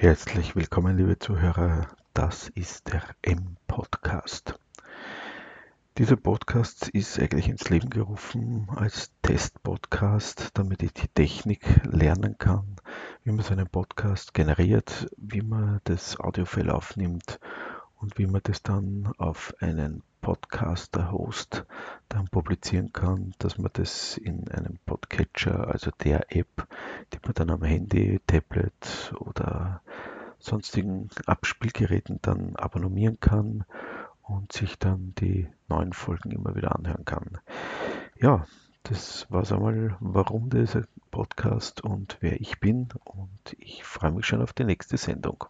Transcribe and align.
Herzlich 0.00 0.56
willkommen, 0.56 0.96
liebe 0.96 1.18
Zuhörer. 1.18 1.86
Das 2.14 2.48
ist 2.48 2.90
der 2.90 3.02
M-Podcast. 3.20 4.58
Dieser 5.98 6.16
Podcast 6.16 6.88
ist 6.88 7.20
eigentlich 7.20 7.50
ins 7.50 7.68
Leben 7.68 7.90
gerufen 7.90 8.66
als 8.74 9.12
Test-Podcast, 9.20 10.52
damit 10.54 10.82
ich 10.82 10.94
die 10.94 11.08
Technik 11.08 11.82
lernen 11.84 12.38
kann, 12.38 12.76
wie 13.24 13.32
man 13.32 13.44
so 13.44 13.52
einen 13.52 13.68
Podcast 13.68 14.32
generiert, 14.32 15.06
wie 15.18 15.42
man 15.42 15.82
das 15.84 16.18
Audiofile 16.18 16.74
aufnimmt 16.74 17.38
und 17.96 18.16
wie 18.16 18.26
man 18.26 18.40
das 18.42 18.62
dann 18.62 19.12
auf 19.18 19.52
einen 19.60 20.02
Podcaster-Host 20.20 21.64
dann 22.08 22.28
publizieren 22.28 22.92
kann, 22.92 23.34
dass 23.38 23.58
man 23.58 23.70
das 23.72 24.16
in 24.16 24.50
einem 24.50 24.78
Podcatcher, 24.86 25.68
also 25.68 25.90
der 26.02 26.34
App, 26.34 26.66
die 27.12 27.18
man 27.24 27.34
dann 27.34 27.50
am 27.50 27.62
Handy, 27.62 28.20
Tablet 28.26 29.12
oder 29.18 29.82
sonstigen 30.38 31.10
Abspielgeräten 31.26 32.18
dann 32.22 32.56
abonnieren 32.56 33.18
kann 33.20 33.64
und 34.22 34.52
sich 34.52 34.78
dann 34.78 35.14
die 35.18 35.48
neuen 35.68 35.92
Folgen 35.92 36.30
immer 36.30 36.54
wieder 36.54 36.74
anhören 36.76 37.04
kann. 37.04 37.38
Ja, 38.18 38.46
das 38.84 39.30
war 39.30 39.42
es 39.42 39.52
einmal, 39.52 39.96
warum 40.00 40.50
dieser 40.50 40.84
Podcast 41.10 41.82
und 41.82 42.16
wer 42.20 42.40
ich 42.40 42.60
bin 42.60 42.88
und 43.04 43.56
ich 43.58 43.84
freue 43.84 44.12
mich 44.12 44.26
schon 44.26 44.42
auf 44.42 44.52
die 44.52 44.64
nächste 44.64 44.96
Sendung. 44.96 45.44